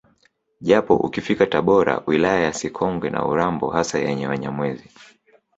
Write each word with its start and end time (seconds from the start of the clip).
Japo 0.61 0.95
ukifika 0.95 1.45
Tabora 1.45 2.03
wilaya 2.07 2.39
ya 2.43 2.53
Sikonge 2.53 3.09
na 3.09 3.25
Urambo 3.25 3.69
hasa 3.69 3.99
yenye 3.99 4.27
Wanyamwezi 4.27 4.89